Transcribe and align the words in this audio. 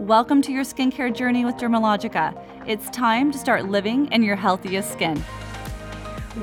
Welcome 0.00 0.40
to 0.42 0.52
your 0.52 0.64
skincare 0.64 1.14
journey 1.14 1.44
with 1.44 1.56
Dermalogica. 1.56 2.34
It's 2.66 2.88
time 2.88 3.30
to 3.32 3.36
start 3.36 3.68
living 3.68 4.10
in 4.12 4.22
your 4.22 4.34
healthiest 4.34 4.92
skin. 4.92 5.22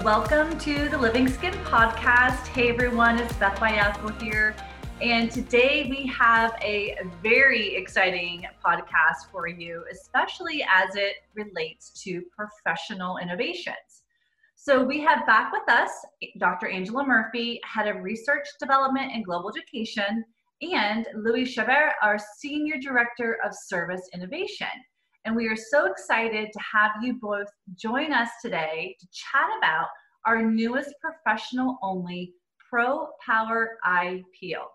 Welcome 0.04 0.60
to 0.60 0.88
the 0.90 0.98
Living 1.00 1.28
Skin 1.28 1.54
Podcast. 1.64 2.46
Hey 2.46 2.70
everyone, 2.70 3.18
it's 3.18 3.34
Beth 3.38 3.58
Bayako 3.60 4.22
here. 4.22 4.56
And 5.02 5.32
today 5.32 5.88
we 5.90 6.06
have 6.06 6.54
a 6.62 7.00
very 7.24 7.76
exciting 7.76 8.46
podcast 8.64 9.32
for 9.32 9.48
you, 9.48 9.84
especially 9.92 10.64
as 10.72 10.96
it 10.96 11.16
relates 11.34 12.00
to 12.04 12.22
professional 12.38 13.18
innovations. 13.18 14.04
So 14.54 14.84
we 14.84 15.02
have 15.02 15.26
back 15.26 15.52
with 15.52 15.68
us 15.68 15.90
Dr. 16.38 16.68
Angela 16.68 17.04
Murphy, 17.04 17.60
Head 17.64 17.88
of 17.88 18.04
Research 18.04 18.46
Development 18.60 19.12
and 19.12 19.26
Global 19.26 19.50
Education, 19.50 20.24
and 20.62 21.08
Louis 21.16 21.46
Chabert, 21.46 21.92
our 22.02 22.18
Senior 22.40 22.78
Director 22.82 23.38
of 23.46 23.54
Service 23.54 24.02
Innovation. 24.14 24.68
And 25.26 25.36
we 25.36 25.48
are 25.48 25.56
so 25.56 25.86
excited 25.86 26.50
to 26.52 26.60
have 26.74 26.92
you 27.02 27.20
both 27.22 27.48
join 27.76 28.12
us 28.12 28.30
today 28.42 28.96
to 29.00 29.08
chat 29.12 29.50
about 29.58 29.88
our 30.26 30.42
newest 30.42 30.94
professional 31.02 31.78
only 31.84 32.34
Pro 32.70 33.08
Power 33.26 33.78
Eye 33.84 34.24
Peel. 34.38 34.68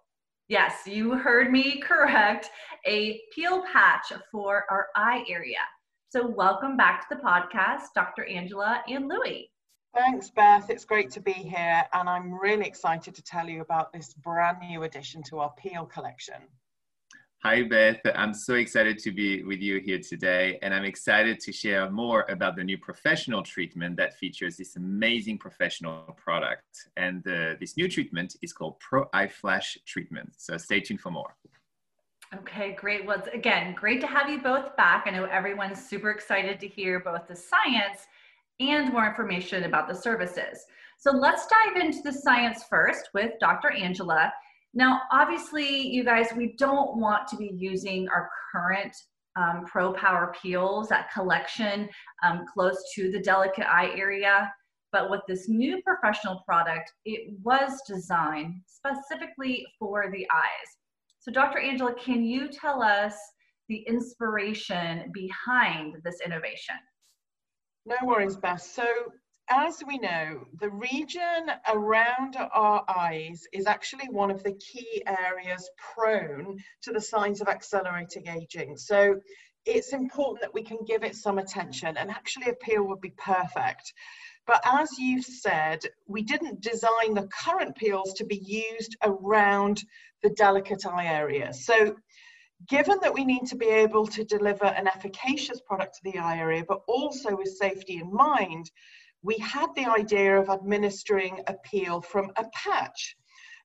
Yes, 0.48 0.86
you 0.86 1.12
heard 1.12 1.50
me 1.50 1.80
correct. 1.80 2.50
A 2.86 3.20
peel 3.34 3.64
patch 3.72 4.12
for 4.30 4.64
our 4.70 4.88
eye 4.94 5.24
area. 5.28 5.58
So, 6.10 6.26
welcome 6.26 6.76
back 6.76 7.08
to 7.08 7.14
the 7.14 7.22
podcast, 7.22 7.86
Dr. 7.94 8.24
Angela 8.26 8.82
and 8.88 9.08
Louis. 9.08 9.51
Thanks, 9.94 10.30
Beth. 10.30 10.70
It's 10.70 10.86
great 10.86 11.10
to 11.12 11.20
be 11.20 11.32
here, 11.32 11.84
and 11.92 12.08
I'm 12.08 12.32
really 12.32 12.64
excited 12.64 13.14
to 13.14 13.22
tell 13.22 13.46
you 13.46 13.60
about 13.60 13.92
this 13.92 14.14
brand 14.14 14.58
new 14.60 14.84
addition 14.84 15.22
to 15.24 15.40
our 15.40 15.52
peel 15.58 15.84
collection. 15.84 16.36
Hi, 17.42 17.62
Beth. 17.64 18.00
I'm 18.14 18.32
so 18.32 18.54
excited 18.54 18.98
to 19.00 19.10
be 19.10 19.42
with 19.42 19.60
you 19.60 19.80
here 19.80 19.98
today, 19.98 20.58
and 20.62 20.72
I'm 20.72 20.84
excited 20.84 21.40
to 21.40 21.52
share 21.52 21.90
more 21.90 22.24
about 22.30 22.56
the 22.56 22.64
new 22.64 22.78
professional 22.78 23.42
treatment 23.42 23.96
that 23.98 24.14
features 24.14 24.56
this 24.56 24.76
amazing 24.76 25.38
professional 25.38 26.16
product. 26.16 26.88
And 26.96 27.26
uh, 27.26 27.56
this 27.60 27.76
new 27.76 27.88
treatment 27.88 28.36
is 28.40 28.54
called 28.54 28.78
Pro 28.80 29.10
Eye 29.12 29.28
Flash 29.28 29.76
Treatment. 29.84 30.32
So 30.38 30.56
stay 30.56 30.80
tuned 30.80 31.00
for 31.00 31.10
more. 31.10 31.36
Okay, 32.34 32.72
great. 32.72 33.04
Well, 33.04 33.22
again, 33.34 33.74
great 33.74 34.00
to 34.00 34.06
have 34.06 34.30
you 34.30 34.40
both 34.40 34.74
back. 34.76 35.04
I 35.06 35.10
know 35.10 35.24
everyone's 35.24 35.84
super 35.84 36.10
excited 36.10 36.60
to 36.60 36.68
hear 36.68 37.00
both 37.00 37.28
the 37.28 37.36
science 37.36 38.06
and 38.60 38.92
more 38.92 39.06
information 39.06 39.64
about 39.64 39.88
the 39.88 39.94
services. 39.94 40.64
So 40.98 41.10
let's 41.10 41.46
dive 41.46 41.76
into 41.82 42.00
the 42.02 42.12
science 42.12 42.64
first 42.70 43.10
with 43.12 43.32
Dr. 43.40 43.70
Angela. 43.72 44.32
Now, 44.74 45.00
obviously, 45.10 45.88
you 45.88 46.04
guys, 46.04 46.28
we 46.36 46.54
don't 46.58 46.96
want 46.96 47.26
to 47.28 47.36
be 47.36 47.52
using 47.56 48.08
our 48.08 48.30
current 48.52 48.94
um, 49.36 49.64
Pro 49.66 49.92
Power 49.92 50.34
peels, 50.40 50.88
that 50.88 51.12
collection 51.12 51.88
um, 52.22 52.44
close 52.52 52.76
to 52.94 53.10
the 53.10 53.20
delicate 53.20 53.66
eye 53.66 53.90
area. 53.96 54.52
But 54.92 55.10
with 55.10 55.22
this 55.26 55.48
new 55.48 55.82
professional 55.82 56.42
product, 56.46 56.92
it 57.04 57.34
was 57.42 57.80
designed 57.86 58.60
specifically 58.66 59.66
for 59.78 60.10
the 60.12 60.26
eyes. 60.32 60.68
So, 61.18 61.32
Dr. 61.32 61.58
Angela, 61.58 61.94
can 61.94 62.24
you 62.24 62.48
tell 62.48 62.82
us 62.82 63.14
the 63.68 63.84
inspiration 63.88 65.10
behind 65.12 65.96
this 66.04 66.16
innovation? 66.24 66.76
No 67.84 67.96
worries, 68.04 68.36
Beth. 68.36 68.62
So 68.62 68.86
as 69.48 69.82
we 69.86 69.98
know, 69.98 70.46
the 70.60 70.70
region 70.70 71.50
around 71.68 72.36
our 72.36 72.84
eyes 72.88 73.42
is 73.52 73.66
actually 73.66 74.08
one 74.08 74.30
of 74.30 74.42
the 74.44 74.54
key 74.54 75.02
areas 75.06 75.68
prone 75.94 76.58
to 76.82 76.92
the 76.92 77.00
signs 77.00 77.40
of 77.40 77.48
accelerating 77.48 78.28
aging. 78.28 78.76
So 78.76 79.20
it's 79.66 79.92
important 79.92 80.40
that 80.42 80.54
we 80.54 80.62
can 80.62 80.78
give 80.86 81.02
it 81.02 81.16
some 81.16 81.38
attention 81.38 81.96
and 81.96 82.10
actually 82.10 82.50
a 82.50 82.54
peel 82.54 82.84
would 82.84 83.00
be 83.00 83.14
perfect. 83.18 83.92
But 84.46 84.60
as 84.64 84.90
you've 84.98 85.24
said, 85.24 85.80
we 86.06 86.22
didn't 86.22 86.60
design 86.60 87.14
the 87.14 87.28
current 87.32 87.76
peels 87.76 88.12
to 88.14 88.24
be 88.24 88.36
used 88.36 88.96
around 89.02 89.82
the 90.22 90.30
delicate 90.30 90.86
eye 90.86 91.06
area. 91.06 91.52
So 91.52 91.96
given 92.68 92.98
that 93.02 93.14
we 93.14 93.24
need 93.24 93.46
to 93.46 93.56
be 93.56 93.68
able 93.68 94.06
to 94.06 94.24
deliver 94.24 94.66
an 94.66 94.86
efficacious 94.86 95.60
product 95.60 95.96
to 95.96 96.10
the 96.10 96.18
area, 96.18 96.64
but 96.66 96.82
also 96.86 97.36
with 97.36 97.48
safety 97.48 97.98
in 97.98 98.12
mind, 98.12 98.70
we 99.22 99.36
had 99.38 99.68
the 99.74 99.86
idea 99.86 100.38
of 100.38 100.50
administering 100.50 101.40
a 101.46 101.54
peel 101.64 102.00
from 102.00 102.30
a 102.36 102.44
patch. 102.52 103.16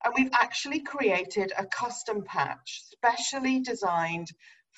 And 0.03 0.13
we've 0.15 0.31
actually 0.33 0.81
created 0.81 1.51
a 1.57 1.65
custom 1.65 2.23
patch 2.23 2.81
specially 2.91 3.61
designed 3.61 4.27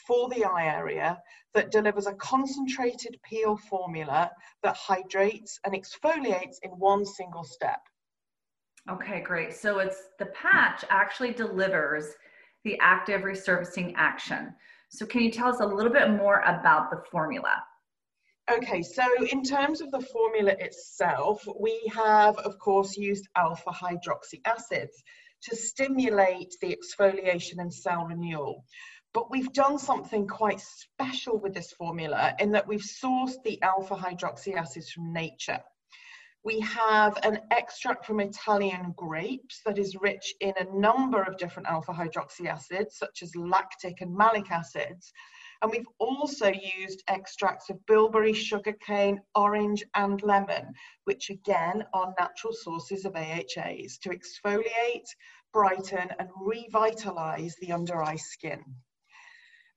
for 0.07 0.29
the 0.29 0.45
eye 0.45 0.67
area 0.67 1.21
that 1.53 1.71
delivers 1.71 2.07
a 2.07 2.13
concentrated 2.13 3.19
peel 3.23 3.57
formula 3.57 4.31
that 4.63 4.77
hydrates 4.77 5.59
and 5.65 5.73
exfoliates 5.73 6.57
in 6.63 6.71
one 6.71 7.05
single 7.05 7.43
step. 7.43 7.81
Okay, 8.89 9.21
great. 9.21 9.53
So 9.53 9.79
it's 9.79 10.01
the 10.17 10.27
patch 10.27 10.85
actually 10.89 11.33
delivers 11.33 12.13
the 12.63 12.77
active 12.81 13.21
resurfacing 13.21 13.93
action. 13.95 14.53
So 14.89 15.05
can 15.05 15.21
you 15.21 15.31
tell 15.31 15.49
us 15.49 15.59
a 15.59 15.65
little 15.65 15.91
bit 15.91 16.09
more 16.11 16.41
about 16.41 16.89
the 16.89 17.01
formula? 17.11 17.53
Okay, 18.51 18.81
so 18.81 19.03
in 19.31 19.43
terms 19.43 19.79
of 19.79 19.91
the 19.91 20.01
formula 20.01 20.55
itself, 20.57 21.47
we 21.59 21.79
have, 21.93 22.35
of 22.39 22.57
course, 22.57 22.97
used 22.97 23.27
alpha 23.35 23.69
hydroxy 23.69 24.41
acids 24.45 25.03
to 25.43 25.55
stimulate 25.55 26.55
the 26.59 26.75
exfoliation 26.75 27.59
and 27.59 27.71
cell 27.71 28.05
renewal. 28.05 28.65
But 29.13 29.29
we've 29.29 29.53
done 29.53 29.77
something 29.77 30.27
quite 30.27 30.59
special 30.59 31.39
with 31.39 31.53
this 31.53 31.71
formula 31.73 32.35
in 32.39 32.51
that 32.51 32.67
we've 32.67 32.81
sourced 32.81 33.41
the 33.43 33.61
alpha 33.61 33.95
hydroxy 33.95 34.55
acids 34.55 34.91
from 34.91 35.13
nature. 35.13 35.59
We 36.43 36.61
have 36.61 37.17
an 37.23 37.39
extract 37.51 38.05
from 38.05 38.21
Italian 38.21 38.93
grapes 38.95 39.61
that 39.65 39.77
is 39.77 39.97
rich 39.99 40.33
in 40.39 40.53
a 40.57 40.73
number 40.73 41.21
of 41.21 41.37
different 41.37 41.67
alpha 41.67 41.91
hydroxy 41.91 42.47
acids, 42.47 42.97
such 42.97 43.21
as 43.21 43.35
lactic 43.35 43.99
and 43.99 44.15
malic 44.15 44.49
acids. 44.49 45.11
And 45.61 45.69
we've 45.69 45.87
also 45.99 46.53
used 46.77 47.03
extracts 47.09 47.69
of 47.69 47.85
bilberry, 47.85 48.31
sugarcane, 48.31 49.19
orange, 49.35 49.83
and 49.95 50.21
lemon, 50.23 50.73
which 51.03 51.29
again 51.29 51.83
are 51.93 52.15
natural 52.17 52.53
sources 52.53 53.03
of 53.03 53.17
AHAs 53.17 53.97
to 54.03 54.09
exfoliate, 54.09 55.09
brighten, 55.51 56.09
and 56.17 56.29
revitalize 56.37 57.57
the 57.59 57.73
under 57.73 58.01
eye 58.01 58.15
skin. 58.15 58.63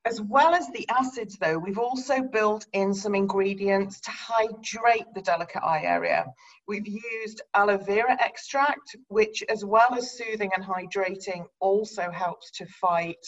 As 0.04 0.20
well 0.20 0.52
as 0.52 0.68
the 0.68 0.88
acids 0.88 1.38
though, 1.38 1.58
we've 1.58 1.78
also 1.78 2.22
built 2.22 2.66
in 2.72 2.92
some 2.92 3.14
ingredients 3.14 4.00
to 4.00 4.10
hydrate 4.10 5.06
the 5.14 5.22
delicate 5.22 5.62
eye 5.62 5.84
area. 5.84 6.26
We've 6.66 6.88
used 6.88 7.40
aloe 7.54 7.78
vera 7.78 8.16
extract, 8.20 8.96
which 9.06 9.44
as 9.48 9.64
well 9.64 9.94
as 9.94 10.18
soothing 10.18 10.50
and 10.56 10.64
hydrating 10.64 11.46
also 11.60 12.10
helps 12.10 12.50
to 12.58 12.66
fight 12.66 13.24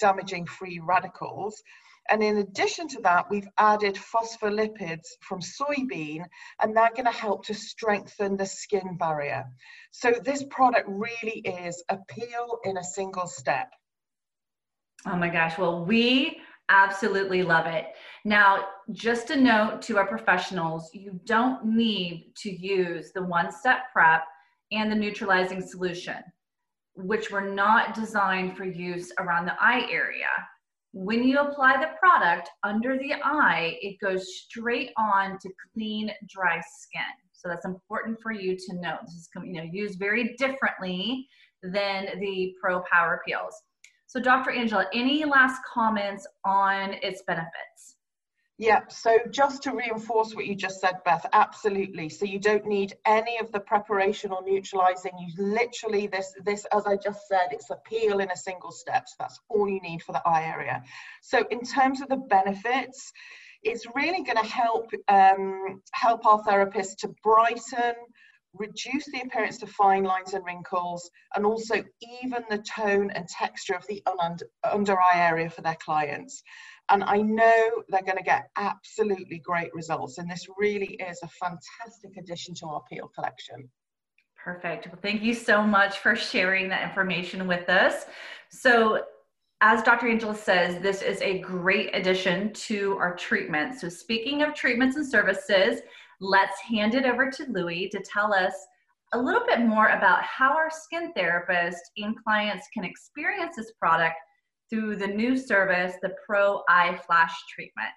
damaging 0.00 0.46
free 0.46 0.80
radicals. 0.80 1.62
And 2.08 2.24
in 2.24 2.38
addition 2.38 2.88
to 2.88 3.00
that, 3.02 3.30
we've 3.30 3.48
added 3.56 3.94
phospholipids 3.94 5.06
from 5.20 5.40
soybean, 5.40 6.24
and 6.60 6.76
they're 6.76 6.90
going 6.90 7.04
to 7.04 7.12
help 7.12 7.46
to 7.46 7.54
strengthen 7.54 8.36
the 8.36 8.46
skin 8.46 8.96
barrier. 8.96 9.44
So 9.92 10.10
this 10.10 10.42
product 10.44 10.88
really 10.88 11.38
is 11.40 11.84
a 11.88 11.98
peel 12.08 12.58
in 12.64 12.76
a 12.76 12.84
single 12.84 13.28
step. 13.28 13.72
Oh 15.04 15.16
my 15.16 15.28
gosh. 15.28 15.58
Well, 15.58 15.84
we 15.84 16.40
absolutely 16.68 17.42
love 17.42 17.66
it. 17.66 17.86
Now, 18.24 18.66
just 18.92 19.30
a 19.30 19.36
note 19.36 19.82
to 19.82 19.98
our 19.98 20.06
professionals 20.06 20.90
you 20.92 21.20
don't 21.24 21.64
need 21.64 22.32
to 22.38 22.50
use 22.50 23.12
the 23.12 23.22
one 23.22 23.52
step 23.52 23.92
prep 23.92 24.24
and 24.72 24.90
the 24.90 24.96
neutralizing 24.96 25.60
solution, 25.60 26.16
which 26.94 27.30
were 27.30 27.48
not 27.48 27.94
designed 27.94 28.56
for 28.56 28.64
use 28.64 29.12
around 29.18 29.46
the 29.46 29.54
eye 29.60 29.86
area. 29.90 30.26
When 30.92 31.22
you 31.22 31.38
apply 31.38 31.76
the 31.76 31.90
product 32.00 32.48
under 32.64 32.96
the 32.98 33.14
eye, 33.22 33.78
it 33.82 34.00
goes 34.00 34.38
straight 34.38 34.90
on 34.96 35.38
to 35.38 35.50
clean, 35.74 36.10
dry 36.28 36.60
skin. 36.80 37.02
So 37.32 37.48
that's 37.48 37.66
important 37.66 38.18
for 38.22 38.32
you 38.32 38.56
to 38.56 38.80
know. 38.80 38.96
This 39.02 39.14
is 39.14 39.28
you 39.44 39.52
know 39.52 39.62
used 39.62 39.98
very 39.98 40.34
differently 40.38 41.28
than 41.62 42.18
the 42.18 42.54
Pro 42.60 42.82
Power 42.90 43.20
Peels. 43.26 43.54
So, 44.16 44.22
Dr. 44.22 44.50
Angela, 44.50 44.86
any 44.94 45.26
last 45.26 45.60
comments 45.70 46.26
on 46.42 46.94
its 47.02 47.22
benefits? 47.26 47.96
Yeah, 48.56 48.80
so 48.88 49.18
just 49.30 49.62
to 49.64 49.72
reinforce 49.72 50.34
what 50.34 50.46
you 50.46 50.54
just 50.54 50.80
said, 50.80 51.04
Beth, 51.04 51.26
absolutely. 51.34 52.08
So 52.08 52.24
you 52.24 52.38
don't 52.38 52.64
need 52.64 52.94
any 53.04 53.36
of 53.36 53.52
the 53.52 53.60
preparation 53.60 54.32
or 54.32 54.42
neutralizing. 54.42 55.12
You 55.18 55.34
literally, 55.36 56.06
this, 56.06 56.32
this, 56.46 56.64
as 56.72 56.86
I 56.86 56.96
just 56.96 57.28
said, 57.28 57.48
it's 57.50 57.68
a 57.68 57.76
peel 57.84 58.20
in 58.20 58.30
a 58.30 58.36
single 58.36 58.72
step. 58.72 59.06
So 59.06 59.16
that's 59.18 59.38
all 59.50 59.68
you 59.68 59.82
need 59.82 60.02
for 60.02 60.12
the 60.12 60.22
eye 60.26 60.44
area. 60.44 60.82
So 61.20 61.44
in 61.50 61.60
terms 61.60 62.00
of 62.00 62.08
the 62.08 62.16
benefits, 62.16 63.12
it's 63.62 63.84
really 63.94 64.22
going 64.22 64.38
to 64.38 64.50
help 64.50 64.88
um, 65.08 65.82
help 65.92 66.24
our 66.24 66.42
therapists 66.42 66.96
to 67.00 67.14
brighten, 67.22 67.94
reduce 68.58 69.06
the 69.06 69.20
appearance 69.20 69.62
of 69.62 69.70
fine 69.70 70.04
lines 70.04 70.34
and 70.34 70.44
wrinkles, 70.44 71.10
and 71.34 71.44
also 71.44 71.82
even 72.22 72.44
the 72.50 72.58
tone 72.58 73.10
and 73.10 73.28
texture 73.28 73.74
of 73.74 73.86
the 73.88 74.02
under, 74.06 74.98
eye 74.98 75.28
area 75.28 75.50
for 75.50 75.62
their 75.62 75.76
clients. 75.84 76.42
And 76.88 77.02
I 77.04 77.18
know 77.18 77.82
they're 77.88 78.02
going 78.02 78.18
to 78.18 78.22
get 78.22 78.50
absolutely 78.56 79.38
great 79.38 79.74
results. 79.74 80.18
And 80.18 80.30
this 80.30 80.46
really 80.56 80.94
is 80.94 81.18
a 81.22 81.28
fantastic 81.28 82.16
addition 82.16 82.54
to 82.56 82.66
our 82.66 82.82
Peel 82.88 83.10
collection. 83.14 83.68
Perfect. 84.42 84.86
Well, 84.86 84.98
thank 85.02 85.22
you 85.22 85.34
so 85.34 85.62
much 85.62 85.98
for 85.98 86.14
sharing 86.14 86.68
that 86.68 86.84
information 86.84 87.48
with 87.48 87.68
us. 87.68 88.06
So, 88.50 89.02
as 89.62 89.82
Dr. 89.82 90.06
Angela 90.06 90.36
says, 90.36 90.80
this 90.82 91.02
is 91.02 91.20
a 91.22 91.38
great 91.38 91.90
addition 91.96 92.52
to 92.52 92.96
our 92.98 93.16
treatment. 93.16 93.80
So, 93.80 93.88
speaking 93.88 94.42
of 94.42 94.54
treatments 94.54 94.96
and 94.96 95.04
services, 95.04 95.80
let's 96.20 96.60
hand 96.60 96.94
it 96.94 97.04
over 97.04 97.30
to 97.30 97.46
Louie 97.48 97.88
to 97.90 98.00
tell 98.00 98.32
us 98.32 98.54
a 99.12 99.18
little 99.18 99.44
bit 99.46 99.60
more 99.60 99.88
about 99.88 100.22
how 100.22 100.50
our 100.50 100.70
skin 100.70 101.12
therapists 101.16 101.90
and 101.96 102.16
clients 102.22 102.66
can 102.74 102.84
experience 102.84 103.56
this 103.56 103.72
product 103.80 104.16
through 104.68 104.96
the 104.96 105.06
new 105.06 105.36
service, 105.36 105.94
the 106.02 106.14
Pro 106.26 106.62
Eye 106.68 106.98
Flash 107.06 107.34
treatment. 107.54 107.94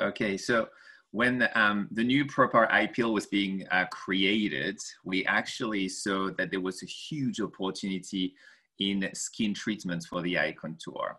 Okay, 0.00 0.36
so 0.36 0.68
when 1.12 1.48
um, 1.54 1.88
the 1.92 2.04
new 2.04 2.24
ProPower 2.24 2.70
Eye 2.70 2.88
Peel 2.88 3.12
was 3.12 3.26
being 3.26 3.66
uh, 3.70 3.86
created, 3.90 4.78
we 5.04 5.24
actually 5.24 5.88
saw 5.88 6.30
that 6.36 6.50
there 6.50 6.60
was 6.60 6.82
a 6.82 6.86
huge 6.86 7.40
opportunity 7.40 8.34
in 8.80 9.08
skin 9.14 9.54
treatments 9.54 10.06
for 10.06 10.20
the 10.20 10.38
eye 10.38 10.54
contour. 10.60 11.18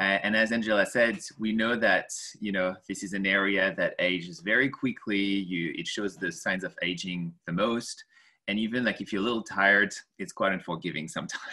And 0.00 0.34
as 0.34 0.50
Angela 0.50 0.86
said, 0.86 1.18
we 1.38 1.52
know 1.52 1.76
that 1.76 2.10
you 2.40 2.52
know 2.52 2.74
this 2.88 3.02
is 3.02 3.12
an 3.12 3.26
area 3.26 3.74
that 3.76 3.94
ages 3.98 4.40
very 4.40 4.70
quickly. 4.70 5.18
You, 5.18 5.74
it 5.76 5.86
shows 5.86 6.16
the 6.16 6.32
signs 6.32 6.64
of 6.64 6.74
aging 6.82 7.34
the 7.46 7.52
most, 7.52 8.04
and 8.48 8.58
even 8.58 8.84
like 8.84 9.02
if 9.02 9.12
you're 9.12 9.20
a 9.20 9.24
little 9.24 9.42
tired, 9.42 9.92
it's 10.18 10.32
quite 10.32 10.52
unforgiving 10.52 11.06
sometimes. 11.06 11.42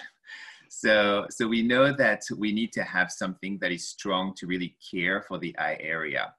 So, 0.69 1.25
so 1.29 1.47
we 1.47 1.61
know 1.61 1.93
that 1.93 2.23
we 2.37 2.51
need 2.51 2.73
to 2.73 2.83
have 2.83 3.09
something 3.09 3.57
that 3.59 3.71
is 3.71 3.87
strong 3.87 4.33
to 4.35 4.47
really 4.47 4.75
care 4.91 5.21
for 5.21 5.37
the 5.37 5.57
eye 5.57 5.77
area. 5.79 6.33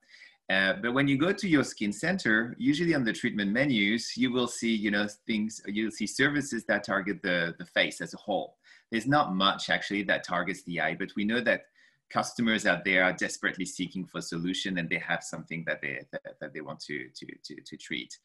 Uh, 0.50 0.74
but 0.82 0.92
when 0.92 1.08
you 1.08 1.18
go 1.18 1.32
to 1.32 1.48
your 1.48 1.64
skin 1.64 1.92
center, 1.92 2.54
usually 2.58 2.94
on 2.94 3.04
the 3.04 3.12
treatment 3.12 3.52
menus, 3.52 4.18
you 4.18 4.30
will 4.30 4.46
see, 4.46 4.74
you 4.74 4.90
know, 4.90 5.08
things, 5.26 5.62
you'll 5.66 5.90
see 5.90 6.06
services 6.06 6.64
that 6.66 6.84
target 6.84 7.22
the, 7.22 7.54
the 7.58 7.64
face 7.64 8.02
as 8.02 8.14
a 8.14 8.18
whole. 8.18 8.56
There's 8.90 9.06
not 9.06 9.34
much 9.34 9.70
actually 9.70 10.02
that 10.04 10.24
targets 10.24 10.62
the 10.64 10.80
eye, 10.80 10.94
but 10.98 11.08
we 11.16 11.24
know 11.24 11.40
that 11.40 11.62
customers 12.10 12.66
out 12.66 12.84
there 12.84 13.04
are 13.04 13.12
desperately 13.12 13.64
seeking 13.64 14.06
for 14.06 14.20
solution 14.20 14.78
and 14.78 14.88
they 14.88 14.98
have 14.98 15.22
something 15.22 15.64
that 15.66 15.80
they, 15.82 16.00
that, 16.12 16.22
that 16.40 16.52
they 16.54 16.60
want 16.60 16.80
to, 16.80 17.08
to, 17.14 17.26
to, 17.44 17.54
to 17.60 17.76
treat. 17.76 18.18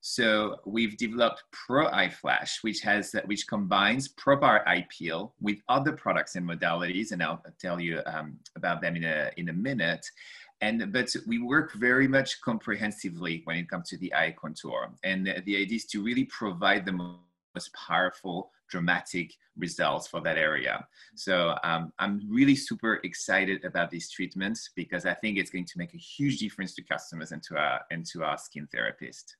So 0.00 0.58
we've 0.64 0.96
developed 0.96 1.42
Pro 1.50 1.88
Eye 1.88 2.10
Flash, 2.10 2.62
which 2.62 2.80
has 2.82 3.16
which 3.24 3.48
combines 3.48 4.08
ProPower 4.08 4.88
Peel 4.88 5.34
with 5.40 5.58
other 5.68 5.92
products 5.92 6.36
and 6.36 6.48
modalities, 6.48 7.10
and 7.10 7.20
I'll 7.20 7.42
tell 7.58 7.80
you 7.80 8.02
um, 8.06 8.38
about 8.54 8.80
them 8.80 8.94
in 8.94 9.04
a 9.04 9.30
in 9.36 9.48
a 9.48 9.52
minute. 9.52 10.06
And 10.60 10.92
but 10.92 11.12
we 11.26 11.42
work 11.42 11.72
very 11.74 12.06
much 12.06 12.40
comprehensively 12.40 13.42
when 13.44 13.56
it 13.56 13.68
comes 13.68 13.88
to 13.88 13.96
the 13.96 14.14
eye 14.14 14.34
contour, 14.38 14.90
and 15.02 15.26
the 15.26 15.56
idea 15.56 15.76
is 15.76 15.86
to 15.86 16.04
really 16.04 16.24
provide 16.24 16.86
the 16.86 16.92
most 16.92 17.74
powerful 17.74 18.52
dramatic 18.68 19.32
results 19.56 20.06
for 20.06 20.20
that 20.22 20.36
area. 20.36 20.86
So 21.14 21.56
um, 21.64 21.92
I'm 21.98 22.20
really 22.28 22.56
super 22.56 23.00
excited 23.04 23.64
about 23.64 23.90
these 23.90 24.10
treatments 24.10 24.70
because 24.74 25.06
I 25.06 25.14
think 25.14 25.38
it's 25.38 25.50
going 25.50 25.66
to 25.66 25.78
make 25.78 25.94
a 25.94 25.98
huge 25.98 26.38
difference 26.38 26.74
to 26.74 26.82
customers 26.82 27.32
and 27.32 27.42
to 27.44 27.56
our 27.56 27.80
and 27.90 28.04
to 28.06 28.24
our 28.24 28.38
skin 28.38 28.68
therapist. 28.72 29.36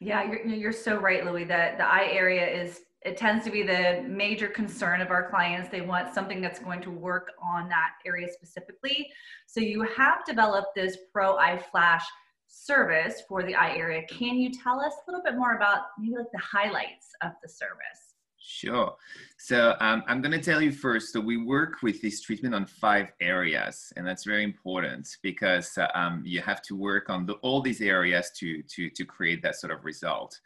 Yeah, 0.00 0.22
you're, 0.22 0.46
you're 0.46 0.72
so 0.72 0.96
right, 0.96 1.24
Louie. 1.24 1.44
That 1.44 1.78
the 1.78 1.84
eye 1.84 2.08
area 2.12 2.46
is 2.46 2.80
it 3.02 3.16
tends 3.16 3.44
to 3.44 3.50
be 3.50 3.62
the 3.62 4.04
major 4.06 4.48
concern 4.48 5.00
of 5.00 5.10
our 5.10 5.30
clients. 5.30 5.68
They 5.70 5.80
want 5.80 6.12
something 6.12 6.40
that's 6.40 6.58
going 6.58 6.82
to 6.82 6.90
work 6.90 7.30
on 7.42 7.68
that 7.68 7.90
area 8.04 8.28
specifically. 8.28 9.08
So 9.46 9.60
you 9.60 9.82
have 9.82 10.24
developed 10.24 10.74
this 10.74 10.96
Pro 11.12 11.36
Eye 11.36 11.62
Flash 11.70 12.04
service 12.48 13.22
for 13.28 13.42
the 13.42 13.54
eye 13.54 13.76
area. 13.76 14.02
Can 14.08 14.36
you 14.36 14.50
tell 14.50 14.80
us 14.80 14.92
a 14.92 15.10
little 15.10 15.22
bit 15.22 15.36
more 15.36 15.54
about 15.54 15.82
maybe 15.98 16.16
like 16.16 16.26
the 16.32 16.40
highlights 16.40 17.08
of 17.22 17.32
the 17.42 17.48
service? 17.48 18.07
Sure. 18.50 18.96
So 19.36 19.76
um, 19.78 20.02
I'm 20.08 20.22
going 20.22 20.32
to 20.32 20.40
tell 20.40 20.62
you 20.62 20.72
first. 20.72 21.12
So 21.12 21.20
we 21.20 21.36
work 21.36 21.82
with 21.82 22.00
this 22.00 22.22
treatment 22.22 22.54
on 22.54 22.64
five 22.64 23.12
areas, 23.20 23.92
and 23.94 24.06
that's 24.06 24.24
very 24.24 24.42
important 24.42 25.06
because 25.22 25.76
uh, 25.76 25.88
um, 25.94 26.22
you 26.24 26.40
have 26.40 26.62
to 26.62 26.74
work 26.74 27.10
on 27.10 27.26
the, 27.26 27.34
all 27.34 27.60
these 27.60 27.82
areas 27.82 28.30
to 28.38 28.62
to 28.62 28.88
to 28.88 29.04
create 29.04 29.42
that 29.42 29.56
sort 29.56 29.70
of 29.70 29.84
result. 29.84 30.40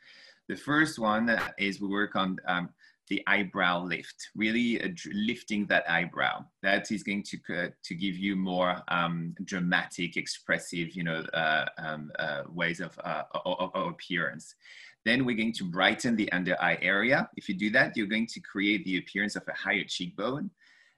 The 0.48 0.56
first 0.56 0.98
one 0.98 1.30
is 1.58 1.80
we 1.80 1.86
work 1.86 2.16
on 2.16 2.38
um, 2.48 2.70
the 3.08 3.22
eyebrow 3.28 3.84
lift, 3.84 4.30
really 4.34 4.82
uh, 4.82 4.88
lifting 5.12 5.66
that 5.66 5.88
eyebrow. 5.88 6.44
That 6.62 6.90
is 6.90 7.04
going 7.04 7.22
to 7.24 7.38
uh, 7.56 7.68
to 7.84 7.94
give 7.94 8.16
you 8.16 8.34
more 8.34 8.82
um, 8.88 9.34
dramatic, 9.44 10.16
expressive, 10.16 10.96
you 10.96 11.04
know, 11.04 11.20
uh, 11.34 11.66
um, 11.78 12.10
uh, 12.18 12.42
ways 12.48 12.80
of, 12.80 12.98
uh, 13.04 13.22
of, 13.44 13.70
of 13.74 13.86
appearance. 13.88 14.56
Then 15.04 15.24
we're 15.24 15.36
going 15.36 15.52
to 15.54 15.64
brighten 15.64 16.16
the 16.16 16.30
under 16.32 16.60
eye 16.62 16.78
area. 16.80 17.28
If 17.36 17.48
you 17.48 17.56
do 17.56 17.70
that, 17.70 17.96
you're 17.96 18.06
going 18.06 18.28
to 18.28 18.40
create 18.40 18.84
the 18.84 18.98
appearance 18.98 19.36
of 19.36 19.42
a 19.48 19.52
higher 19.52 19.84
cheekbone. 19.84 20.50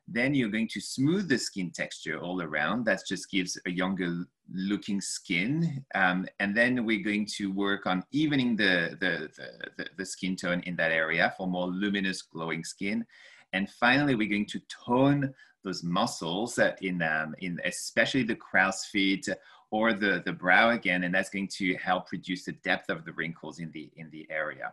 Then 0.07 0.35
you're 0.35 0.51
going 0.51 0.69
to 0.69 0.81
smooth 0.81 1.29
the 1.29 1.39
skin 1.39 1.71
texture 1.71 2.19
all 2.19 2.43
around. 2.43 2.85
That 2.85 3.01
just 3.09 3.31
gives 3.31 3.59
a 3.67 3.71
younger 3.71 4.27
looking 4.53 5.01
skin. 5.01 5.83
Um, 5.95 6.27
and 6.41 6.55
then 6.55 6.85
we're 6.85 7.03
going 7.03 7.27
to 7.37 7.51
work 7.51 7.87
on 7.87 8.05
evening 8.13 8.57
the, 8.57 8.99
the, 9.01 9.31
the, 9.79 9.87
the, 9.97 10.05
skin 10.05 10.37
tone 10.37 10.61
in 10.67 10.77
that 10.77 10.93
area 10.93 11.33
for 11.39 11.47
more 11.47 11.69
luminous 11.69 12.21
glowing 12.21 12.65
skin. 12.65 13.07
And 13.55 13.71
finally, 13.71 14.15
we're 14.15 14.29
going 14.29 14.47
to 14.47 14.61
tone 14.87 15.33
those 15.63 15.83
muscles 15.83 16.59
in, 16.83 17.01
um, 17.01 17.35
in 17.39 17.59
especially 17.65 18.25
the 18.25 18.37
crow's 18.37 18.85
feet 18.85 19.27
or 19.71 19.93
the, 19.93 20.23
the 20.25 20.33
brow 20.33 20.71
again, 20.71 21.05
and 21.05 21.15
that's 21.15 21.31
going 21.31 21.49
to 21.49 21.75
help 21.75 22.13
reduce 22.13 22.45
the 22.45 22.53
depth 22.53 22.91
of 22.91 23.05
the 23.05 23.13
wrinkles 23.13 23.59
in 23.59 23.71
the, 23.73 23.91
in 23.97 24.11
the 24.11 24.27
area. 24.31 24.73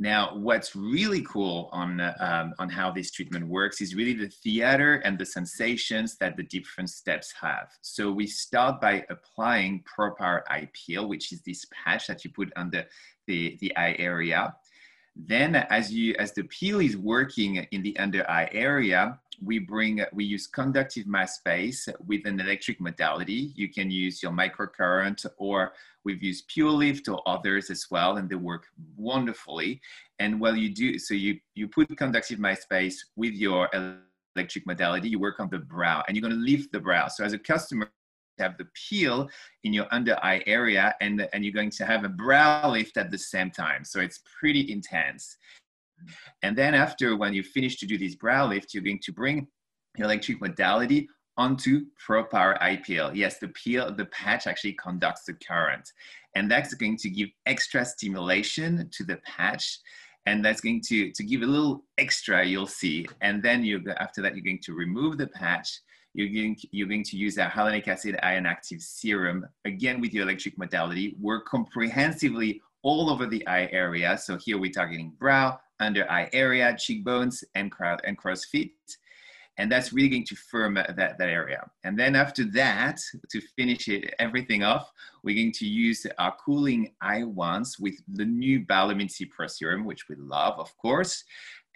Now, 0.00 0.36
what's 0.36 0.76
really 0.76 1.22
cool 1.22 1.68
on, 1.72 2.00
um, 2.20 2.54
on 2.60 2.68
how 2.68 2.92
this 2.92 3.10
treatment 3.10 3.48
works 3.48 3.80
is 3.80 3.96
really 3.96 4.14
the 4.14 4.28
theater 4.28 4.96
and 5.04 5.18
the 5.18 5.26
sensations 5.26 6.16
that 6.18 6.36
the 6.36 6.44
different 6.44 6.90
steps 6.90 7.34
have. 7.40 7.68
So 7.82 8.12
we 8.12 8.28
start 8.28 8.80
by 8.80 9.04
applying 9.10 9.82
Eye 9.98 10.68
Peel, 10.72 11.08
which 11.08 11.32
is 11.32 11.42
this 11.42 11.66
patch 11.72 12.06
that 12.06 12.24
you 12.24 12.30
put 12.30 12.52
under 12.54 12.84
the, 13.26 13.58
the 13.60 13.76
eye 13.76 13.96
area. 13.98 14.54
Then 15.18 15.56
as, 15.56 15.92
you, 15.92 16.14
as 16.18 16.32
the 16.32 16.44
peel 16.44 16.80
is 16.80 16.96
working 16.96 17.56
in 17.56 17.82
the 17.82 17.98
under 17.98 18.28
eye 18.30 18.48
area, 18.52 19.18
we 19.42 19.58
bring, 19.58 20.00
we 20.12 20.24
use 20.24 20.46
conductive 20.46 21.06
mask 21.06 21.40
space 21.40 21.88
with 22.06 22.24
an 22.26 22.40
electric 22.40 22.80
modality. 22.80 23.52
You 23.54 23.68
can 23.68 23.90
use 23.90 24.22
your 24.22 24.32
microcurrent 24.32 25.26
or 25.36 25.72
we've 26.04 26.22
used 26.22 26.46
Pure 26.48 26.70
Lift 26.70 27.08
or 27.08 27.20
others 27.26 27.68
as 27.70 27.86
well, 27.90 28.16
and 28.16 28.28
they 28.28 28.36
work 28.36 28.66
wonderfully. 28.96 29.80
And 30.20 30.40
while 30.40 30.56
you 30.56 30.72
do, 30.72 30.98
so 30.98 31.14
you, 31.14 31.40
you 31.54 31.66
put 31.68 31.96
conductive 31.96 32.38
mask 32.38 32.62
space 32.62 33.04
with 33.16 33.34
your 33.34 33.68
electric 34.36 34.66
modality, 34.66 35.08
you 35.08 35.18
work 35.18 35.40
on 35.40 35.48
the 35.50 35.58
brow 35.58 36.02
and 36.06 36.16
you're 36.16 36.22
gonna 36.22 36.40
lift 36.40 36.70
the 36.70 36.80
brow. 36.80 37.08
So 37.08 37.24
as 37.24 37.32
a 37.32 37.38
customer, 37.38 37.90
have 38.38 38.56
the 38.58 38.66
peel 38.74 39.28
in 39.64 39.72
your 39.72 39.86
under 39.90 40.16
eye 40.24 40.42
area 40.46 40.94
and, 41.00 41.28
and 41.32 41.44
you're 41.44 41.52
going 41.52 41.70
to 41.70 41.84
have 41.84 42.04
a 42.04 42.08
brow 42.08 42.70
lift 42.70 42.96
at 42.96 43.10
the 43.10 43.18
same 43.18 43.50
time. 43.50 43.84
So 43.84 44.00
it's 44.00 44.20
pretty 44.40 44.70
intense. 44.72 45.36
And 46.42 46.56
then 46.56 46.74
after, 46.74 47.16
when 47.16 47.34
you 47.34 47.42
finish 47.42 47.78
to 47.78 47.86
do 47.86 47.98
this 47.98 48.14
brow 48.14 48.46
lift, 48.48 48.72
you're 48.72 48.82
going 48.82 49.00
to 49.02 49.12
bring 49.12 49.48
your 49.96 50.06
electric 50.06 50.40
modality 50.40 51.08
onto 51.36 51.86
ProPower 52.04 52.60
Eye 52.60 52.80
Peel. 52.84 53.14
Yes, 53.14 53.38
the 53.38 53.48
peel, 53.48 53.94
the 53.94 54.06
patch 54.06 54.46
actually 54.46 54.74
conducts 54.74 55.24
the 55.24 55.34
current. 55.34 55.92
And 56.34 56.50
that's 56.50 56.74
going 56.74 56.96
to 56.98 57.10
give 57.10 57.28
extra 57.46 57.84
stimulation 57.84 58.88
to 58.92 59.04
the 59.04 59.16
patch. 59.24 59.78
And 60.26 60.44
that's 60.44 60.60
going 60.60 60.82
to, 60.88 61.10
to 61.12 61.22
give 61.22 61.42
a 61.42 61.46
little 61.46 61.84
extra, 61.96 62.44
you'll 62.44 62.66
see. 62.66 63.06
And 63.22 63.42
then 63.42 63.64
you 63.64 63.82
after 63.98 64.20
that, 64.22 64.34
you're 64.34 64.44
going 64.44 64.60
to 64.64 64.74
remove 64.74 65.16
the 65.16 65.28
patch. 65.28 65.80
You're 66.14 66.28
going, 66.28 66.56
you're 66.72 66.88
going 66.88 67.04
to 67.04 67.16
use 67.16 67.38
our 67.38 67.50
hyaluronic 67.50 67.86
acid 67.86 68.18
iron 68.22 68.46
active 68.46 68.80
serum, 68.80 69.46
again 69.64 70.00
with 70.00 70.12
your 70.12 70.24
electric 70.24 70.58
modality, 70.58 71.16
work 71.20 71.46
comprehensively 71.46 72.60
all 72.82 73.10
over 73.10 73.26
the 73.26 73.46
eye 73.46 73.68
area. 73.72 74.16
So 74.18 74.36
here 74.36 74.58
we're 74.58 74.72
targeting 74.72 75.12
brow, 75.18 75.60
under 75.80 76.10
eye 76.10 76.28
area, 76.32 76.74
cheekbones, 76.76 77.44
and, 77.54 77.70
crowd, 77.70 78.00
and 78.04 78.16
crow's 78.16 78.44
feet. 78.44 78.74
and 79.58 79.70
that's 79.70 79.92
really 79.92 80.08
going 80.08 80.24
to 80.24 80.36
firm 80.36 80.74
that, 80.74 80.96
that 80.96 81.20
area. 81.20 81.68
And 81.82 81.98
then 81.98 82.14
after 82.14 82.44
that, 82.52 83.00
to 83.28 83.40
finish 83.56 83.88
it, 83.88 84.14
everything 84.20 84.62
off, 84.62 84.92
we're 85.24 85.34
going 85.34 85.52
to 85.52 85.66
use 85.66 86.06
our 86.18 86.34
cooling 86.36 86.94
eye 87.00 87.24
wands 87.24 87.78
with 87.78 87.94
the 88.06 88.24
new 88.24 88.60
Biolumin 88.60 89.10
C 89.10 89.24
Pro 89.24 89.48
Serum, 89.48 89.84
which 89.84 90.08
we 90.08 90.14
love, 90.14 90.60
of 90.60 90.76
course. 90.78 91.24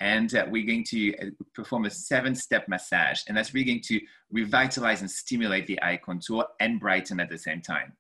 And 0.03 0.35
uh, 0.35 0.47
we're 0.51 0.67
going 0.67 0.83
to 0.89 1.17
uh, 1.17 1.27
perform 1.55 1.85
a 1.85 1.91
seven 1.91 2.35
step 2.35 2.67
massage. 2.67 3.21
And 3.29 3.37
that's 3.37 3.55
really 3.55 3.67
going 3.67 3.83
to 3.83 4.01
revitalize 4.33 5.01
and 5.01 5.09
stimulate 5.09 5.69
the 5.69 5.81
eye 5.81 5.97
contour 6.05 6.45
and 6.59 6.81
brighten 6.81 7.21
at 7.21 7.31
the 7.31 7.39
same 7.39 7.63
time. 7.63 7.93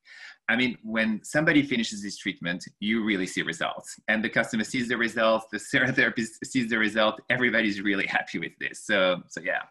I 0.49 0.56
mean, 0.56 0.76
when 0.82 1.21
somebody 1.23 1.62
finishes 1.62 2.02
this 2.02 2.16
treatment, 2.16 2.64
you 2.80 3.04
really 3.04 3.28
see 3.28 3.42
results. 3.42 4.00
And 4.09 4.23
the 4.23 4.28
customer 4.28 4.64
sees 4.64 4.88
the 4.88 4.97
results, 4.97 5.47
the 5.52 5.61
therapist 5.92 6.44
sees 6.44 6.68
the 6.68 6.76
result. 6.76 7.21
Everybody's 7.30 7.80
really 7.80 8.06
happy 8.06 8.40
with 8.40 8.52
this. 8.59 8.85
So, 8.85 9.23
so 9.28 9.40
yeah. 9.40 9.62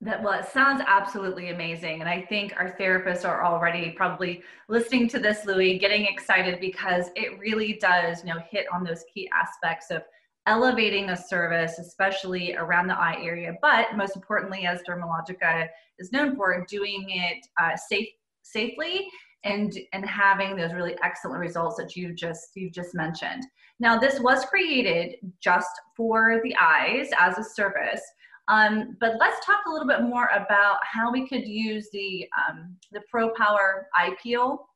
That 0.00 0.22
well, 0.22 0.38
it 0.40 0.46
sounds 0.46 0.80
absolutely 0.86 1.50
amazing. 1.50 2.00
And 2.00 2.08
I 2.08 2.22
think 2.22 2.54
our 2.56 2.74
therapists 2.78 3.28
are 3.28 3.44
already 3.44 3.90
probably 3.90 4.42
listening 4.68 5.08
to 5.08 5.18
this, 5.18 5.44
Louis, 5.44 5.78
getting 5.78 6.06
excited 6.06 6.58
because 6.58 7.10
it 7.16 7.38
really 7.38 7.74
does, 7.74 8.24
you 8.24 8.32
know, 8.32 8.40
hit 8.50 8.64
on 8.72 8.82
those 8.82 9.04
key 9.12 9.28
aspects 9.34 9.90
of 9.90 10.02
elevating 10.48 11.10
a 11.10 11.16
service, 11.16 11.78
especially 11.78 12.56
around 12.56 12.88
the 12.88 12.98
eye 12.98 13.18
area, 13.22 13.52
but 13.60 13.94
most 13.94 14.16
importantly, 14.16 14.66
as 14.66 14.80
Dermalogica 14.88 15.68
is 15.98 16.10
known 16.10 16.34
for, 16.34 16.66
doing 16.68 17.04
it 17.10 17.46
uh, 17.60 17.76
safe, 17.76 18.08
safely 18.42 19.06
and 19.44 19.78
and 19.92 20.04
having 20.04 20.56
those 20.56 20.72
really 20.72 20.96
excellent 21.04 21.38
results 21.38 21.76
that 21.76 21.94
you 21.94 22.14
just 22.14 22.48
you've 22.54 22.72
just 22.72 22.94
mentioned. 22.94 23.46
Now, 23.78 23.98
this 23.98 24.18
was 24.20 24.44
created 24.46 25.16
just 25.40 25.70
for 25.96 26.40
the 26.42 26.54
eyes 26.60 27.10
as 27.18 27.38
a 27.38 27.44
service. 27.44 28.02
Um, 28.48 28.96
but 28.98 29.16
let's 29.20 29.44
talk 29.44 29.60
a 29.66 29.70
little 29.70 29.86
bit 29.86 30.02
more 30.02 30.30
about 30.34 30.78
how 30.82 31.12
we 31.12 31.28
could 31.28 31.46
use 31.46 31.88
the 31.92 32.26
um, 32.38 32.74
the 32.90 33.02
Pro 33.10 33.30
Power 33.34 33.88
Eye 33.94 34.16
Peel 34.20 34.66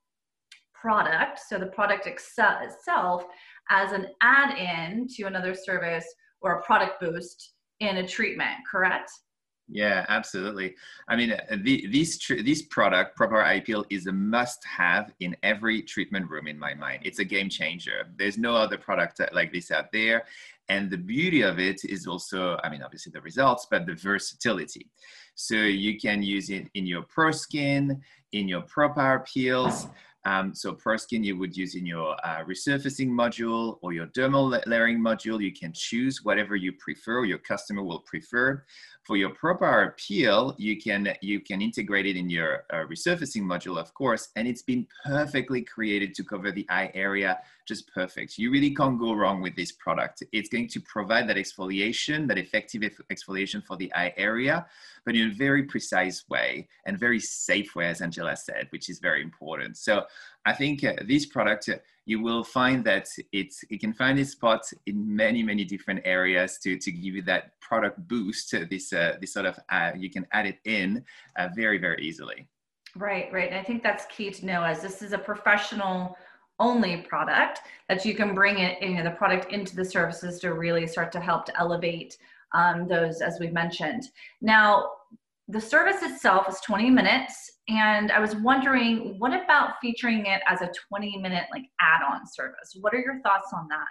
product, 0.82 1.40
so 1.48 1.58
the 1.58 1.66
product 1.66 2.06
itself, 2.06 3.24
as 3.70 3.92
an 3.92 4.06
add-in 4.22 5.06
to 5.16 5.24
another 5.24 5.54
service 5.54 6.06
or 6.40 6.58
a 6.58 6.62
product 6.62 7.00
boost 7.00 7.54
in 7.80 7.98
a 7.98 8.06
treatment. 8.06 8.56
Correct? 8.70 9.10
Yeah, 9.68 10.04
absolutely. 10.08 10.74
I 11.08 11.16
mean, 11.16 11.32
uh, 11.32 11.56
the, 11.62 11.86
this 11.90 12.18
tr- 12.18 12.42
this 12.44 12.62
product, 12.62 13.16
ProPower 13.16 13.64
Peel, 13.64 13.84
is 13.90 14.06
a 14.06 14.12
must-have 14.12 15.12
in 15.20 15.36
every 15.42 15.82
treatment 15.82 16.28
room 16.28 16.46
in 16.46 16.58
my 16.58 16.74
mind. 16.74 17.00
It's 17.04 17.20
a 17.20 17.24
game 17.24 17.48
changer. 17.48 18.08
There's 18.18 18.36
no 18.36 18.54
other 18.54 18.76
product 18.76 19.20
like 19.32 19.52
this 19.52 19.70
out 19.70 19.86
there, 19.92 20.24
and 20.68 20.90
the 20.90 20.98
beauty 20.98 21.42
of 21.42 21.58
it 21.58 21.80
is 21.84 22.06
also, 22.06 22.58
I 22.62 22.68
mean, 22.68 22.82
obviously 22.82 23.12
the 23.14 23.22
results, 23.22 23.66
but 23.70 23.86
the 23.86 23.94
versatility. 23.94 24.90
So 25.36 25.54
you 25.54 25.98
can 25.98 26.22
use 26.22 26.50
it 26.50 26.68
in 26.74 26.84
your 26.84 27.02
Pro 27.02 27.30
Skin, 27.30 28.02
in 28.32 28.48
your 28.48 28.62
Pro 28.62 28.92
Power 28.92 29.24
Peels. 29.32 29.86
Um, 30.24 30.54
so 30.54 30.76
Skin, 30.96 31.24
you 31.24 31.36
would 31.38 31.56
use 31.56 31.74
in 31.74 31.84
your 31.84 32.14
uh, 32.24 32.44
resurfacing 32.44 33.08
module 33.08 33.78
or 33.82 33.92
your 33.92 34.06
dermal 34.08 34.62
layering 34.66 35.00
module. 35.00 35.42
You 35.42 35.52
can 35.52 35.72
choose 35.74 36.20
whatever 36.22 36.54
you 36.54 36.72
prefer, 36.72 37.24
your 37.24 37.38
customer 37.38 37.82
will 37.82 38.00
prefer. 38.00 38.64
For 39.04 39.16
your 39.16 39.30
Pro 39.30 39.56
Power 39.56 39.96
peel, 39.98 40.54
you 40.58 40.80
can 40.80 41.12
you 41.20 41.40
can 41.40 41.60
integrate 41.60 42.06
it 42.06 42.16
in 42.16 42.30
your 42.30 42.64
uh, 42.72 42.84
resurfacing 42.88 43.42
module, 43.42 43.76
of 43.76 43.92
course, 43.94 44.28
and 44.36 44.46
it's 44.46 44.62
been 44.62 44.86
perfectly 45.04 45.62
created 45.62 46.14
to 46.14 46.22
cover 46.22 46.52
the 46.52 46.66
eye 46.70 46.92
area, 46.94 47.40
just 47.66 47.92
perfect. 47.92 48.38
You 48.38 48.50
really 48.50 48.74
can't 48.74 48.98
go 48.98 49.12
wrong 49.14 49.40
with 49.40 49.56
this 49.56 49.72
product. 49.72 50.22
It's 50.32 50.48
going 50.48 50.68
to 50.68 50.80
provide 50.80 51.28
that 51.28 51.36
exfoliation, 51.36 52.26
that 52.28 52.38
effective 52.38 52.82
exfoliation 53.10 53.64
for 53.64 53.76
the 53.76 53.92
eye 53.94 54.12
area, 54.16 54.66
but 55.04 55.14
in 55.16 55.30
a 55.30 55.34
very 55.34 55.64
precise 55.64 56.24
way 56.28 56.68
and 56.86 56.98
very 56.98 57.20
safe 57.20 57.74
way, 57.74 57.86
as 57.86 58.00
Angela 58.00 58.36
said, 58.36 58.66
which 58.70 58.88
is 58.88 58.98
very 58.98 59.22
important. 59.22 59.76
So 59.76 60.04
I 60.44 60.52
think 60.52 60.84
uh, 60.84 60.94
this 61.06 61.26
product, 61.26 61.68
uh, 61.68 61.76
you 62.04 62.20
will 62.20 62.44
find 62.44 62.84
that 62.84 63.08
it's, 63.32 63.64
it 63.70 63.80
can 63.80 63.92
find 63.92 64.18
its 64.18 64.32
spot 64.32 64.62
in 64.86 65.16
many, 65.16 65.42
many 65.42 65.64
different 65.64 66.00
areas 66.04 66.58
to, 66.64 66.76
to 66.78 66.90
give 66.90 67.14
you 67.14 67.22
that 67.22 67.60
product 67.60 68.06
boost. 68.08 68.54
Uh, 68.54 68.64
this, 68.68 68.92
uh, 68.92 69.16
this 69.20 69.32
sort 69.32 69.46
of, 69.46 69.58
uh, 69.70 69.92
you 69.96 70.10
can 70.10 70.26
add 70.32 70.46
it 70.46 70.58
in 70.64 71.04
uh, 71.36 71.48
very, 71.54 71.78
very 71.78 72.02
easily. 72.02 72.48
Right, 72.94 73.32
right. 73.32 73.48
And 73.48 73.58
I 73.58 73.62
think 73.62 73.82
that's 73.82 74.04
key 74.06 74.30
to 74.30 74.44
know 74.44 74.62
as 74.62 74.82
this 74.82 75.00
is 75.00 75.12
a 75.12 75.18
professional 75.18 76.16
only 76.62 76.98
product 76.98 77.60
that 77.88 78.04
you 78.04 78.14
can 78.14 78.34
bring 78.34 78.58
it, 78.58 78.80
you 78.80 78.94
know, 78.94 79.04
the 79.04 79.10
product 79.10 79.52
into 79.52 79.74
the 79.74 79.84
services 79.84 80.38
to 80.40 80.54
really 80.54 80.86
start 80.86 81.12
to 81.12 81.20
help 81.20 81.44
to 81.46 81.58
elevate 81.58 82.16
um, 82.54 82.86
those 82.86 83.20
as 83.20 83.38
we've 83.40 83.52
mentioned. 83.52 84.04
Now, 84.40 84.90
the 85.48 85.60
service 85.60 86.02
itself 86.02 86.48
is 86.48 86.60
20 86.60 86.90
minutes 86.90 87.50
and 87.68 88.10
i 88.12 88.18
was 88.18 88.34
wondering 88.36 89.16
what 89.18 89.32
about 89.32 89.74
featuring 89.80 90.26
it 90.26 90.40
as 90.48 90.60
a 90.62 90.70
20 90.88 91.18
minute 91.18 91.44
like 91.52 91.64
add-on 91.80 92.20
service 92.26 92.76
what 92.80 92.94
are 92.94 93.00
your 93.00 93.20
thoughts 93.22 93.50
on 93.52 93.66
that 93.68 93.86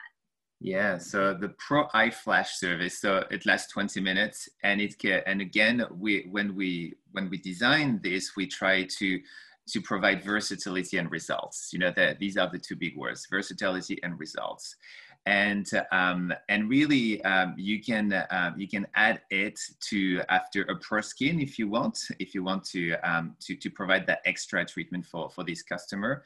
yeah 0.60 0.98
so 0.98 1.34
the 1.34 1.50
pro 1.58 1.88
eye 1.94 2.10
flash 2.10 2.58
service 2.58 3.00
so 3.00 3.24
it 3.32 3.46
lasts 3.46 3.72
20 3.72 4.00
minutes 4.00 4.50
and 4.64 4.82
it 4.82 4.98
can 4.98 5.22
and 5.26 5.42
again 5.42 5.84
we 5.98 6.28
when 6.32 6.56
we 6.56 6.94
when 7.12 7.30
we 7.30 7.38
design 7.38 8.00
this 8.04 8.36
we 8.36 8.48
try 8.48 8.84
to 8.84 9.20
to 9.68 9.82
provide 9.82 10.24
versatility 10.24 10.98
and 10.98 11.12
results 11.12 11.70
you 11.72 11.80
know 11.80 11.92
that 11.96 12.20
these 12.20 12.38
are 12.38 12.50
the 12.52 12.60
two 12.60 12.76
big 12.76 12.96
words 12.98 13.28
versatility 13.30 14.00
and 14.04 14.20
results 14.20 14.76
and 15.26 15.70
um, 15.92 16.34
and 16.50 16.70
really 16.70 17.24
um, 17.24 17.54
you 17.58 17.82
can 17.82 18.26
um, 18.32 18.56
you 18.58 18.68
can 18.68 18.88
add 18.96 19.22
it 19.30 19.60
to 19.80 20.22
after 20.30 20.64
a 20.64 20.76
pro 20.78 21.02
skin 21.02 21.40
if 21.40 21.60
you 21.60 21.68
want 21.68 22.00
if 22.20 22.34
you 22.34 22.44
want 22.44 22.64
to 22.64 22.94
um, 23.04 23.36
to 23.40 23.56
to 23.56 23.70
provide 23.70 24.08
that 24.08 24.22
extra 24.26 24.66
treatment 24.66 25.06
for 25.06 25.30
for 25.30 25.44
this 25.44 25.62
customer. 25.62 26.24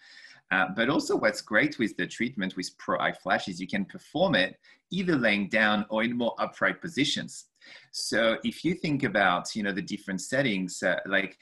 Uh, 0.51 0.67
but 0.75 0.89
also 0.89 1.15
what's 1.15 1.41
great 1.41 1.79
with 1.79 1.97
the 1.97 2.05
treatment 2.05 2.55
with 2.55 2.69
Pro 2.77 2.99
Eye 2.99 3.11
Flash 3.11 3.47
is 3.47 3.59
you 3.59 3.67
can 3.67 3.83
perform 3.83 4.35
it 4.35 4.59
either 4.91 5.15
laying 5.15 5.49
down 5.49 5.85
or 5.89 6.03
in 6.03 6.15
more 6.15 6.35
upright 6.37 6.79
positions. 6.79 7.45
So 7.91 8.37
if 8.43 8.63
you 8.63 8.75
think 8.75 9.01
about, 9.01 9.55
you 9.55 9.63
know, 9.63 9.71
the 9.71 9.81
different 9.81 10.21
settings, 10.21 10.83
uh, 10.83 10.99
like 11.07 11.39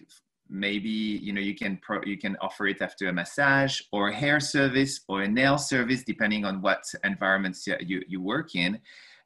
maybe 0.53 0.89
you 0.89 1.33
know 1.33 1.41
you 1.41 1.55
can 1.55 1.77
pro- 1.77 2.03
you 2.05 2.17
can 2.17 2.38
offer 2.39 2.67
it 2.67 2.81
after 2.81 3.10
a 3.10 3.13
massage 3.13 3.81
or 3.91 4.10
a 4.10 4.15
hair 4.15 4.39
service 4.39 5.01
or 5.07 5.24
a 5.24 5.27
nail 5.27 5.57
service 5.57 6.03
depending 6.03 6.45
on 6.45 6.62
what 6.62 6.83
environments 7.03 7.67
you, 7.67 8.01
you 8.07 8.22
work 8.22 8.55
in. 8.55 8.79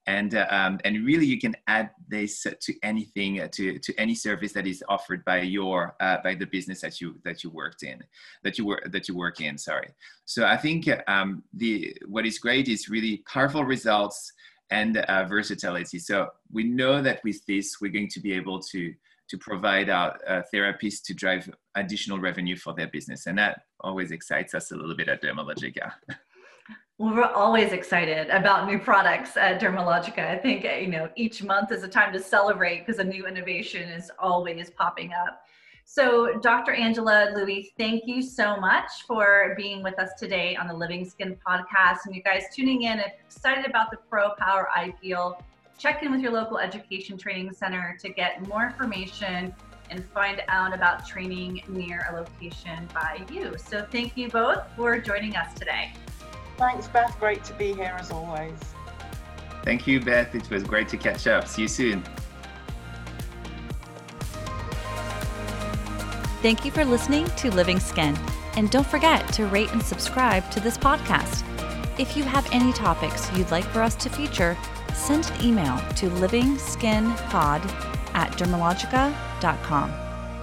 And 0.08 0.36
uh, 0.36 0.48
um, 0.50 0.80
and 0.86 1.06
really 1.06 1.26
you 1.26 1.38
can 1.38 1.54
add 1.68 1.90
this 2.08 2.48
to 2.62 2.74
anything 2.82 3.42
uh, 3.42 3.50
to 3.50 3.78
to 3.78 3.94
any 4.00 4.16
service 4.16 4.54
that 4.54 4.66
is 4.66 4.82
offered 4.88 5.26
by 5.26 5.42
your 5.42 5.98
uh, 6.00 6.18
by 6.24 6.34
the 6.34 6.46
business 6.46 6.80
that 6.80 7.02
you 7.02 7.20
that 7.26 7.44
you 7.44 7.50
worked 7.50 7.84
in 7.84 8.02
that 8.44 8.58
you 8.58 8.66
work 8.66 8.90
that 8.90 9.10
you 9.10 9.18
work 9.18 9.42
in 9.42 9.58
sorry. 9.58 9.90
So 10.24 10.46
i 10.46 10.56
think 10.56 10.90
um, 11.08 11.44
the 11.54 11.94
what 12.08 12.26
is 12.26 12.40
great 12.40 12.70
is 12.70 12.88
really 12.88 13.18
powerful 13.34 13.66
results 13.66 14.32
and 14.70 14.98
uh, 14.98 15.26
versatility. 15.26 16.00
So 16.00 16.30
we 16.52 16.64
know 16.64 17.02
that 17.02 17.22
with 17.26 17.46
this 17.46 17.82
we're 17.82 17.92
going 17.92 18.10
to 18.10 18.22
be 18.22 18.32
able 18.32 18.62
to 18.72 18.94
to 19.30 19.38
provide 19.38 19.90
our 19.90 20.18
uh, 20.28 20.42
therapists 20.54 21.02
to 21.04 21.14
drive 21.14 21.50
additional 21.76 22.20
revenue 22.20 22.56
for 22.56 22.74
their 22.74 22.88
business. 22.88 23.28
And 23.28 23.38
that 23.38 23.62
always 23.82 24.12
excites 24.12 24.54
us 24.54 24.72
a 24.72 24.76
little 24.76 24.96
bit 24.96 25.10
at 25.10 25.22
Dermalogica. 25.22 25.92
Well, 27.00 27.14
we're 27.14 27.26
always 27.26 27.74
excited 27.74 28.28
about 28.32 28.66
new 28.66 28.80
products 28.80 29.38
at 29.38 29.62
Dermalogica. 29.62 30.32
I 30.32 30.36
think, 30.36 30.64
you 30.64 30.88
know, 30.88 31.08
each 31.16 31.44
month 31.44 31.72
is 31.72 31.84
a 31.84 31.88
time 31.88 32.12
to 32.14 32.20
celebrate 32.20 32.88
because 32.88 32.98
a 32.98 33.04
new 33.04 33.28
innovation 33.28 33.88
is 33.88 34.10
always 34.18 34.72
popping 34.72 35.12
up. 35.14 35.44
So, 35.86 36.40
Dr. 36.40 36.74
Angela 36.74 37.30
Louis, 37.36 37.72
thank 37.78 38.08
you 38.08 38.24
so 38.24 38.58
much 38.58 38.90
for 39.06 39.54
being 39.56 39.84
with 39.84 40.00
us 40.00 40.10
today 40.18 40.56
on 40.56 40.68
the 40.68 40.74
Living 40.74 41.08
Skin 41.08 41.38
podcast. 41.48 42.00
And 42.08 42.16
you 42.16 42.24
guys 42.24 42.46
tuning 42.52 42.82
in, 42.82 43.00
excited 43.00 43.68
about 43.68 43.92
the 43.92 43.98
Pro 44.10 44.32
Power 44.32 44.68
Eye 44.76 44.96
Peel 45.00 45.40
check 45.78 46.02
in 46.04 46.12
with 46.12 46.22
your 46.22 46.32
local 46.32 46.58
education 46.58 47.18
training 47.18 47.52
center 47.54 47.98
to 48.02 48.10
get 48.10 48.46
more 48.48 48.66
information 48.66 49.54
and 49.90 50.04
find 50.06 50.42
out 50.48 50.74
about 50.74 51.06
training 51.08 51.62
near 51.68 52.06
a 52.12 52.16
location 52.16 52.88
by 52.94 53.22
you. 53.32 53.56
So 53.58 53.86
thank 53.92 54.18
you 54.18 54.30
both 54.30 54.64
for 54.76 55.00
joining 55.00 55.36
us 55.36 55.54
today. 55.54 55.94
Thanks, 56.58 56.88
Beth. 56.88 57.18
Great 57.20 57.44
to 57.46 57.54
be 57.54 57.74
here 57.74 57.96
as 58.00 58.12
always. 58.12 58.58
Thank 59.64 59.86
you, 59.86 60.00
Beth. 60.00 60.34
It 60.34 60.50
was 60.50 60.64
great 60.64 60.90
to 60.90 60.98
catch 60.98 61.28
up. 61.28 61.48
See 61.48 61.64
you 61.64 61.68
soon. 61.68 62.04
Thank 66.42 66.66
you 66.66 66.72
for 66.72 66.86
listening 66.86 67.26
to 67.38 67.52
Living 67.52 67.80
Skin. 67.80 68.18
And 68.56 68.70
don't 68.72 68.88
forget 68.88 69.32
to 69.34 69.46
rate 69.46 69.72
and 69.72 69.84
subscribe 69.84 70.50
to 70.52 70.60
this 70.60 70.78
podcast. 70.78 71.44
If 72.00 72.16
you 72.18 72.24
have 72.24 72.48
any 72.52 72.74
topics 72.74 73.32
you'd 73.36 73.52
like 73.52 73.66
for 73.66 73.82
us 73.82 73.96
to 73.96 74.10
feature, 74.10 74.58
send 74.98 75.30
an 75.30 75.46
email 75.46 75.78
to 75.96 76.10
livingskinpod 76.10 77.62
at 78.14 78.32
dermalogica.com. 78.34 79.92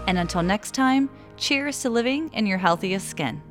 And 0.07 0.19
until 0.19 0.43
next 0.43 0.75
time, 0.75 1.11
cheers 1.37 1.81
to 1.81 1.91
living 1.91 2.31
in 2.33 2.47
your 2.47 2.59
healthiest 2.59 3.09
skin. 3.09 3.43